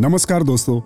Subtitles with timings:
[0.00, 0.80] नमस्कार दोस्तों,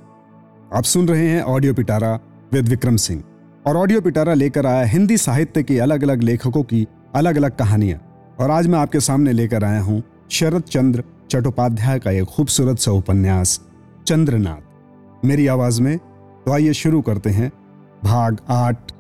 [0.72, 2.12] आप सुन रहे हैं ऑडियो पिटारा
[2.52, 3.22] विद विक्रम सिंह
[3.66, 7.98] और ऑडियो पिटारा लेकर आया हिंदी साहित्य के अलग अलग लेखकों की अलग अलग कहानियाँ।
[8.40, 12.92] और आज मैं आपके सामने लेकर आया हूँ शरद चंद्र चट्टोपाध्याय का एक खूबसूरत सा
[12.92, 13.60] उपन्यास,
[14.06, 17.50] चंद्रनाथ। मेरी आवाज़ में तो आइए शुरू करते हैं।
[18.04, 18.92] भाग आठ।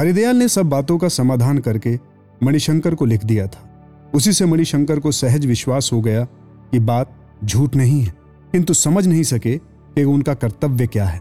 [0.00, 1.98] हरिदयाल ने सब बातों का समाधान करके
[2.42, 3.68] मणिशंकर को लिख दिया था।
[4.14, 6.24] उसी से मणिशंकर को सहज विश्वास हो गया
[6.72, 8.21] कि बात झूठ नहीं है।
[8.52, 9.58] किंतु समझ नहीं सके
[9.94, 11.20] कि उनका कर्तव्य क्या है।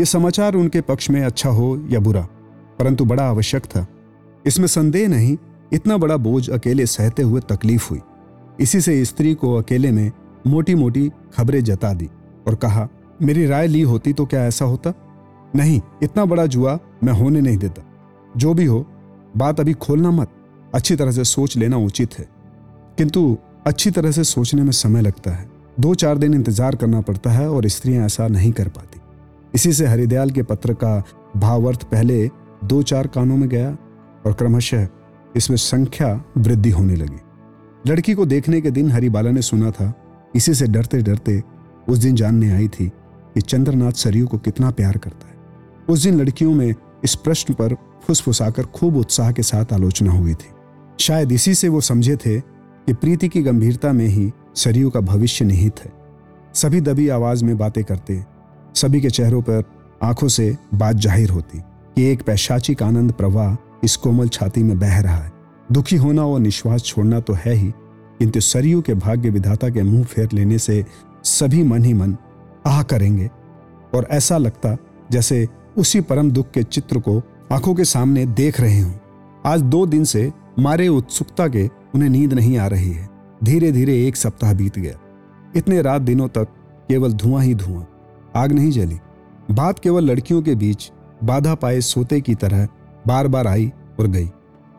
[0.00, 2.28] यह समाचार उनके पक्ष में अच्छा हो या बुरा,
[2.78, 3.86] परंतु बड़ा आवश्यक था।
[4.46, 5.36] इसमें संदेह नहीं,
[5.72, 8.00] इतना बड़ा बोझ अकेले सहते हुए तकलीफ़ हुई।
[8.60, 10.12] इसी से स्त्री को अकेले में
[10.46, 12.10] मोटी मोटी खबरें जता दी
[12.46, 12.88] और कहा,
[13.22, 14.92] मेरी राय ली होती तो क्या ऐसा होता?
[15.56, 17.82] नहीं, इतना बड़ा जुआ मैं होने नहीं देता।
[18.36, 18.86] जो भी हो,
[19.36, 20.28] बात अभी खोलना मत।
[20.74, 22.28] अच्छी तरह से सोच लेना उचित है।
[22.98, 27.30] किंतु अच्छी तरह से सोचने में समय लगता है। दो चार दिन इंतज़ार करना पड़ता
[27.30, 29.00] है और स्त्रियाँ ऐसा नहीं कर पाती।
[29.54, 31.02] इसी से हरिदयाल के पत्र का
[31.36, 32.28] भावार्थ पहले
[32.64, 33.70] दो चार कानों में गया
[34.26, 34.86] और क्रमशः
[35.36, 39.92] इसमें संख्या वृद्धि होने लगी। लड़की को देखने के दिन हरिबाला ने सुना था,
[40.34, 41.42] इसी से डरते डरते
[41.88, 42.88] उस दिन जानने आई थी
[43.34, 45.36] कि चंद्रनाथ सरयू को कितना प्यार करता है।
[45.88, 50.50] उस दिन लड़कियों में इस प्रश्न पर फुसफुसाकर खूब उत्साह के साथ आलोचना हुई थी।
[51.00, 55.44] शायद इसी से वो समझे थे कि प्रीति की गंभीरता में ही सरयू का भविष्य
[55.44, 55.92] निहित है।
[56.54, 58.22] सभी दबी आवाज़ में बातें करते,
[58.74, 59.62] सभी के चेहरों पर
[60.02, 61.58] आँखों से बात ज़ाहिर होती
[61.96, 65.32] कि एक पैशाचिक आनंद प्रवाह इस कोमल छाती में बह रहा है।
[65.72, 67.70] दुखी होना और निश्वास छोड़ना तो है ही,
[68.18, 70.84] किंतु सरयू के भाग्य विधाता के मुँह फेर लेने से
[71.24, 72.16] सभी मन ही मन,
[72.66, 73.30] आह, करेंगे।
[73.94, 74.76] और ऐसा लगता
[75.12, 75.46] जैसे
[75.78, 79.00] उसी परम दुख के चित्र को आँखों के सामने देख रहे हूँ।
[79.46, 83.08] आज दो दिन से मारे उत्सुकता के उन्हें नींद नहीं आ रही है।
[83.44, 84.98] धीरे धीरे एक सप्ताह बीत गया।
[85.56, 86.48] इतने रात दिनों तक
[86.88, 87.86] केवल धुआँ ही धुआँ,
[88.36, 88.98] आग नहीं जली।
[89.50, 90.90] बात केवल लड़कियों के बीच
[91.24, 92.66] बाधा पाए सोते की तरह
[93.06, 93.70] बार बार आई
[94.00, 94.26] और गई,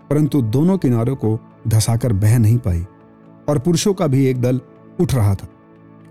[0.09, 2.85] परंतु दोनों किनारों को धसाकर बह नहीं पाई
[3.49, 4.61] और पुरुषों का भी एक दल
[5.01, 5.47] उठ रहा था।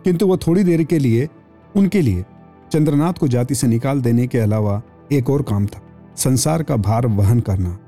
[0.05, 1.29] किंतु वह थोड़ी देर के लिए,
[1.77, 2.25] उनके लिए
[2.73, 4.81] चंद्रनाथ को जाति से निकाल देने के अलावा
[5.13, 5.81] एक और काम था,
[6.17, 7.79] संसार का भार वहन करना।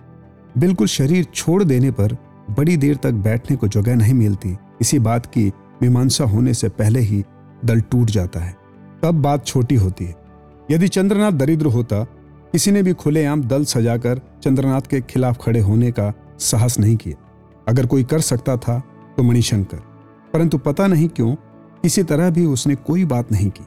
[0.58, 2.16] बिल्कुल शरीर छोड़ देने पर
[2.50, 7.00] बड़ी देर तक बैठने को जगह नहीं मिलती। इसी बात की मीमांसा होने से पहले
[7.00, 7.24] ही
[7.64, 8.56] दल टूट जाता है।
[9.02, 10.14] तब बात छोटी होती है।
[10.70, 12.04] यदि चंद्रनाथ दरिद्र होता,
[12.52, 17.24] किसी ने भी खुलेआम दल सजाकर चंद्रनाथ के खिलाफ खड़े होने का साहस नहीं किया।
[17.68, 18.82] अगर कोई कर सकता था
[19.16, 19.76] तो मणिशंकर।
[20.32, 21.34] परंतु पता नहीं क्यों,
[21.82, 23.66] किसी तरह भी उसने कोई बात नहीं की।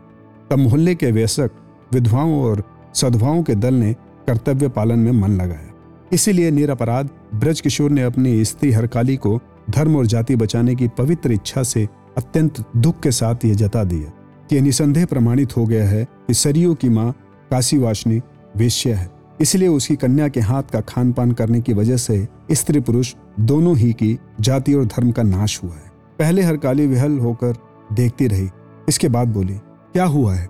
[0.52, 1.52] तब मोहल्ले के व्यसक,
[1.94, 2.64] विधवाओं और
[2.96, 3.94] सद्भाओं के दल ने
[4.28, 5.77] कर्तव्य पालन में मन लगाया।
[6.14, 11.32] इसीलिए निरपराध ब्रज किशोर ने अपनी स्त्री हरकाली को धर्म और जाति बचाने की पवित्र
[11.32, 11.88] इच्छा से
[12.18, 14.14] अत्यंत दुख के साथ ये जता दिया
[14.50, 17.12] कि निसंदेह प्रमाणित हो गया है कि सरयू की माँ
[17.52, 18.22] काशीवाशनी
[18.58, 22.80] वेश्य है। इसलिए उसकी कन्या के हाथ का खान पान करने की वजह से स्त्री
[22.80, 27.56] पुरुष दोनों ही की जाति और धर्म का नाश हुआ है। पहले हरकाली विहल होकर
[27.94, 28.50] देखती रही।
[28.90, 29.54] इसके बाद बोली,
[29.94, 30.50] क्या हुआ है?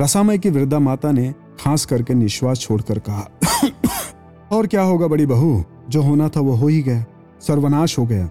[0.00, 3.28] रसामय की वृद्धा माता ने खांस करके निश्वास छोड़कर कहा
[4.52, 5.64] और क्या होगा बड़ी बहू?
[5.90, 7.04] जो होना था वो हो ही गया।
[7.40, 8.30] सर्वनाश हो गया।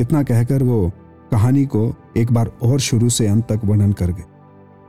[0.00, 0.92] इतना कहकर वो
[1.32, 4.24] कहानी को एक बार और शुरू से अंत तक वर्णन कर गए।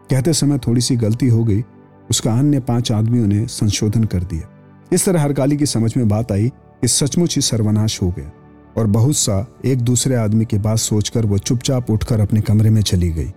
[0.10, 1.64] कहते समय थोड़ी सी गलती हो गई।
[2.10, 4.50] उसका अन्य पाँच आदमियों ने संशोधन कर दिया।
[4.92, 6.50] इस तरह हरकाली की समझ में बात आई
[6.82, 8.32] कि सचमुच ही सर्वनाश हो गया
[8.78, 12.82] और बहुत सा एक दूसरे आदमी की बात सोचकर वो चुपचाप उठकर अपने कमरे में
[12.82, 13.32] चली गई।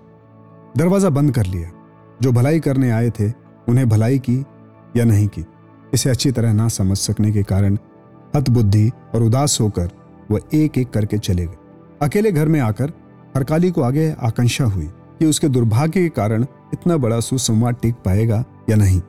[0.76, 1.70] दरवाज़ा बंद कर लिया।
[2.22, 3.28] जो भलाई करने आए थे,
[3.68, 4.44] उन्हें भलाई की
[4.96, 5.44] या नहीं की?
[5.94, 7.76] इसे अच्छी तरह ना समझ सकने के कारण
[8.36, 9.90] हतबुद्धि और उदास होकर
[10.30, 11.56] वह एक एक करके चले गए।
[12.02, 12.92] अकेले घर में आकर
[13.36, 14.86] हरकाली को आगे आकांक्षा हुई
[15.18, 16.42] कि उसके दुर्भाग्य के कारण
[16.72, 19.00] इतना बड़ा सुसंवाद टिक पाएगा या नहीं।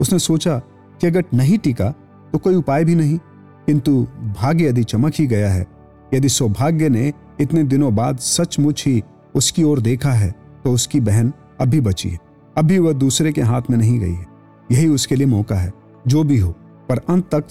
[0.00, 0.58] उसने सोचा
[1.00, 1.90] कि अगर नहीं टिका
[2.32, 3.18] तो कोई उपाय भी नहीं।
[3.66, 4.02] किंतु
[4.40, 5.66] भाग्य यदि चमक ही गया है,
[6.14, 9.02] यदि सौभाग्य ने इतने दिनों बाद सचमुच ही
[9.34, 10.30] उसकी ओर देखा है
[10.64, 12.18] तो उसकी बहन अभी बची है।
[12.56, 14.26] अभी वह दूसरे के हाथ में नहीं गई है।
[14.72, 15.72] यही उसके लिए मौका है।
[16.08, 16.50] जो भी हो,
[16.88, 17.44] पर अंत तक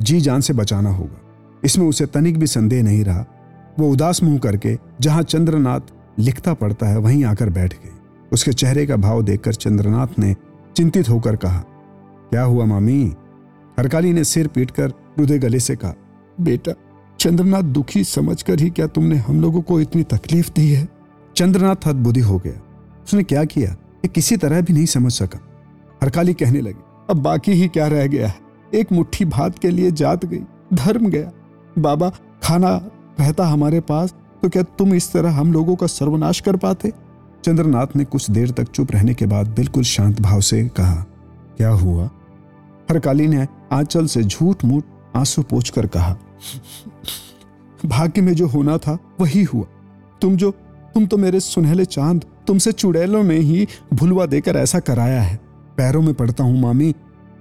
[0.00, 1.20] जी जान से बचाना होगा।
[1.64, 3.24] इसमें उसे तनिक भी संदेह नहीं रहा।
[3.78, 5.80] वो उदास मुँह करके जहाँ चंद्रनाथ
[6.18, 7.90] लिखता पड़ता है, वहीं आकर बैठ गई।
[8.32, 10.36] उसके चेहरे का भाव देखकर चंद्रनाथ ने
[10.76, 11.58] चिंतित होकर कहा,
[12.30, 13.14] क्या हुआ मामी?
[13.78, 15.94] हरकाली ने सिर पीट कर रुदे गले से कहा,
[16.40, 16.72] बेटा,
[17.20, 20.88] चंद्रनाथ दुखी समझकर ही क्या तुमने हम लोगों को इतनी तकलीफ़ दी है?
[21.36, 22.62] चंद्रनाथ हदबुद्धि हो गया।
[23.04, 23.70] उसने क्या किया?
[23.72, 25.38] ये किसी तरह भी नहीं समझ सका।
[26.02, 28.38] हरकाली कहने लगी अब बाकी ही क्या रह गया है?
[28.74, 30.42] एक मुट्ठी भात के लिए जात गई,
[30.74, 31.30] धर्म गया।
[31.78, 32.10] बाबा,
[32.42, 32.70] खाना
[33.20, 36.92] रहता हमारे पास तो क्या तुम इस तरह हम लोगों का सर्वनाश कर पाते?
[37.44, 40.94] चंद्रनाथ ने कुछ देर तक चुप रहने के बाद बिल्कुल शांत भाव से कहा,
[41.56, 42.04] क्या हुआ?
[42.90, 44.84] हरकाली ने आंचल से झूठ मूठ
[45.16, 46.16] आँसू पोछ कर कहा,
[47.86, 49.66] भाग्य में जो होना था, वही हुआ।
[50.22, 50.50] तुम जो,
[50.94, 55.49] तुम तो मेरे सुनहले चाँद, तुमसे चुड़ैलों ने ही भुलवा देकर ऐसा कराया है।
[55.80, 56.92] पैरों में पड़ता हूँ, मामी।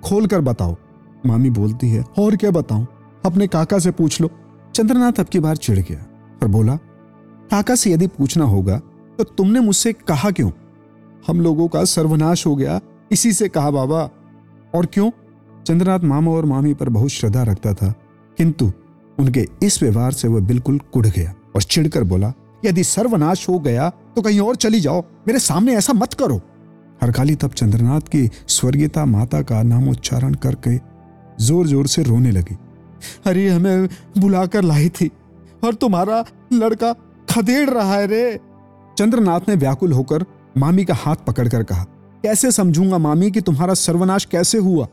[0.03, 0.75] खोल कर बताओ।
[1.25, 2.85] मामी बोलती है, और क्या बताऊँ?
[3.25, 4.29] अपने काका से पूछ लो।
[4.75, 6.05] चंद्रनाथ अब की बार चिढ़ गया
[6.41, 6.75] और बोला,
[7.51, 8.77] काका से यदि पूछना होगा
[9.17, 10.51] तो तुमने मुझसे कहा क्यों?
[11.27, 12.79] हम लोगों का सर्वनाश हो गया।
[13.11, 14.09] इसी से कहा, बाबा।
[14.75, 15.09] और क्यों?
[15.65, 17.93] चंद्रनाथ मामा और मामी पर बहुत श्रद्धा रखता था,
[18.37, 18.71] किंतु
[19.17, 22.31] उनके इस व्यवहार से वह बिल्कुल कुड़ गया और चिढ़कर बोला,
[22.65, 26.39] यदि सर्वनाश हो गया तो कहीं और चली जाओ। मेरे सामने ऐसा मत करो।
[27.01, 30.77] हरकाली तब चंद्रनाथ की स्वर्गीयता माता का नामोच्चारण करके
[31.39, 32.57] ज़ोर ज़ोर से रोने लगी।
[33.25, 33.87] अरे, हमें
[34.17, 35.11] बुलाकर लाई थी
[35.63, 36.23] और तुम्हारा
[36.53, 36.93] लड़का
[37.29, 38.39] खदेड़ रहा है रे।
[38.97, 40.25] चंद्रनाथ ने व्याकुल होकर
[40.57, 41.83] मामी का हाथ पकड़कर कहा,
[42.23, 44.85] कैसे समझूँगा मामी कि तुम्हारा सर्वनाश कैसे हुआ?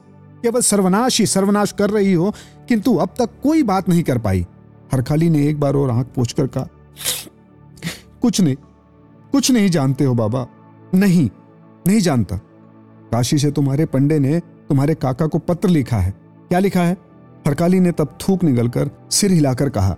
[0.43, 2.35] केवल सर्वनाश ही सर्वनाश कर रही हो,
[2.69, 4.47] किंतु अब तक कोई बात नहीं कर पाई।
[4.93, 6.69] हरखाली ने एक बार और आँख पोछकर कहा,
[8.23, 8.56] कुछ नहीं
[9.32, 10.47] कुछ नहीं जानते हो बाबा।
[10.94, 11.29] नहीं
[11.86, 12.36] नहीं जानता।
[13.12, 14.38] काशी से तुम्हारे पंडे ने
[14.68, 16.10] तुम्हारे काका को पत्र लिखा है।
[16.48, 16.96] क्या लिखा है?
[17.46, 19.96] हरकाली ने तब थूक निकलकर सिर हिलाकर कहा,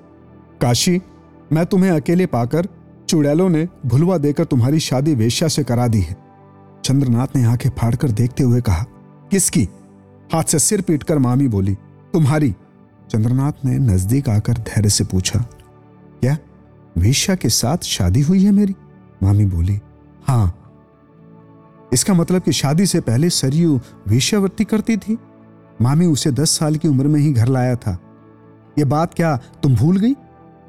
[0.60, 1.00] काशी,
[1.52, 2.68] मैं तुम्हें अकेले पाकर
[3.08, 6.16] चुड़ैलों ने भुलवा देकर तुम्हारी शादी वेश्या से करा दी है।
[6.84, 8.84] चंद्रनाथ ने आँखें फाड़कर देखते हुए कहा,
[9.30, 9.68] किसकी?
[10.32, 11.74] हाथ से सिर पीटकर मामी बोली,
[12.14, 12.54] तुम्हारी।
[13.10, 15.38] चंद्रनाथ ने नज़दीक आकर धैर्य से पूछा,
[16.22, 16.36] क्या
[16.98, 18.74] वेश्या के साथ शादी हुई है मेरी?
[19.22, 19.78] मामी बोली,
[20.26, 20.54] हाँ
[21.92, 25.16] इसका मतलब कि शादी से पहले सरयू वेश्यावृत्ति करती थी।
[25.82, 27.98] मामी उसे दस साल की उम्र में ही घर लाया था।
[28.78, 30.14] यह बात क्या तुम भूल गई?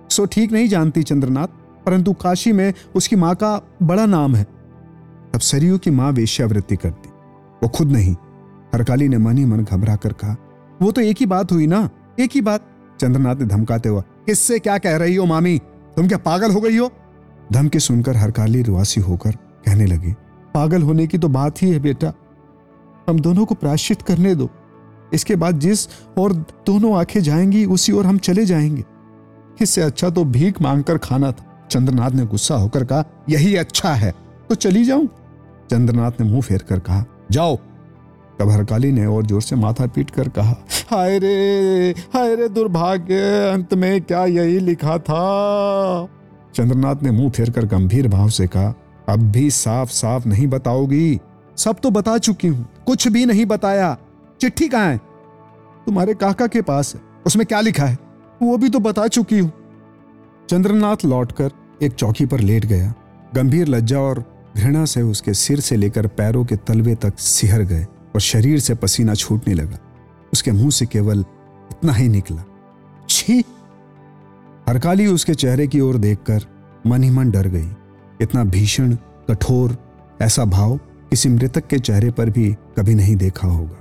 [0.10, 1.48] सो ठीक नहीं जानती चंद्रनाथ,
[1.86, 4.44] परंतु काशी में उसकी माँ का बड़ा नाम है।
[5.34, 7.10] तब सरयू की माँ वेश्यावृत्ति करती।
[7.64, 8.14] वो खुद नहीं,
[8.74, 10.36] हरकाली ने मन ही मन घबरा कर कहा,
[10.82, 11.90] वो तो एक ही बात हुई ना,
[12.20, 12.66] एक ही बात।
[13.02, 15.58] चंद्रनाथ ने धमकाते हुआ किससे क्या कह रही हो मामी?
[15.96, 16.92] तुम क्या पागल हो गई हो?
[17.54, 19.32] धमकी सुनकर हरकाली रुआसी होकर
[19.66, 20.14] कहने लगी।
[20.54, 22.14] पागल होने की तो बात ही है बेटा।
[23.10, 24.50] हम दोनों को प्राश्चित करने दो।
[25.14, 25.88] इसके बाद जिस
[26.18, 28.84] और दोनों आँखें जाएँगी, उसी ओर हम चले जाएँगे।
[29.62, 34.14] इससे अच्छा तो भीख मांगकर खाना था। चंद्रनाथ ने गुस्सा होकर कहा, यही अच्छा है।
[34.50, 35.08] तो चली जाऊँ?
[35.72, 37.56] चंद्रनाथ ने मुँह फेर कर कहा, जाओ।
[38.40, 40.56] तब ने और ज़ोर से माथा पीट कर कहा,
[40.92, 46.10] हाय रे हाय रे दुर्भाग्य, अंत में क्या यही लिखा था?
[46.56, 48.74] चंद्रनाथ ने मुँह फेर कर गंभीर भाव से कहा
[49.10, 51.20] अब भी साफ़ साफ़ नहीं बताओगी।
[51.58, 53.98] सब तो बता चुकी हूँ, कुछ भी नहीं बताया।
[54.42, 54.98] चिट्ठी कहाँ है?
[55.86, 57.98] तुम्हारे काका के पास है, उसमें क्या लिखा है?
[58.42, 59.52] वो भी तो बता चुकी हूँ।
[60.50, 61.52] चंद्रनाथ लौटकर
[61.82, 62.94] एक चौकी पर लेट गया।
[63.36, 64.24] गंभीर लज्जा और
[64.58, 67.84] घृणा से उसके सिर से लेकर पैरों के तलवे तक सिहर गए
[68.16, 69.78] और शरीर से पसीना छूटने लगा।
[70.34, 71.20] उसके मुँह से केवल
[71.72, 72.44] इतना ही निकला।
[73.10, 73.44] छी!
[74.70, 76.46] हरकाली उसके चेहरे की ओर देखकर
[76.88, 77.70] मन ही मन डर गई।
[78.22, 78.96] इतना भीषण
[79.30, 79.78] कठोर
[80.22, 80.78] ऐसा भाव
[81.10, 83.78] किसी मृतक के चेहरे पर भी कभी नहीं देखा होगा।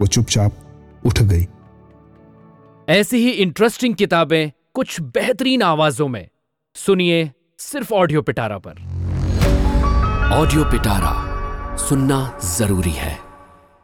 [0.00, 0.52] वो चुपचाप
[1.06, 1.46] उठ गई।
[2.88, 6.28] ऐसी ही इंटरेस्टिंग किताबें कुछ बेहतरीन आवाजों में।
[6.74, 8.70] सुनिए सिर्फ़ ऑडियो पिटारा पर।
[10.32, 11.36] ऑडियो पिटारा
[11.76, 13.25] सुनना ज़रूरी है।